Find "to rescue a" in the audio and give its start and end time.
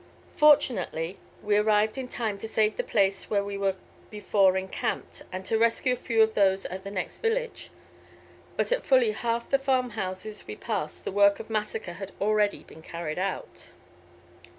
5.45-5.95